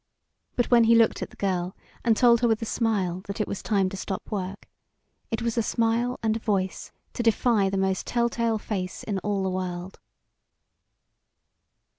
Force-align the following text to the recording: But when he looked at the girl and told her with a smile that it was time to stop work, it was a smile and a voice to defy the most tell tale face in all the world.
But 0.55 0.71
when 0.71 0.85
he 0.85 0.95
looked 0.95 1.21
at 1.21 1.29
the 1.29 1.35
girl 1.35 1.75
and 2.03 2.17
told 2.17 2.41
her 2.41 2.47
with 2.47 2.63
a 2.63 2.65
smile 2.65 3.21
that 3.27 3.39
it 3.39 3.47
was 3.47 3.61
time 3.61 3.87
to 3.89 3.95
stop 3.95 4.31
work, 4.31 4.67
it 5.29 5.43
was 5.43 5.59
a 5.59 5.61
smile 5.61 6.17
and 6.23 6.35
a 6.37 6.39
voice 6.39 6.91
to 7.13 7.21
defy 7.21 7.69
the 7.69 7.77
most 7.77 8.07
tell 8.07 8.27
tale 8.27 8.57
face 8.57 9.03
in 9.03 9.19
all 9.19 9.43
the 9.43 9.49
world. 9.51 9.99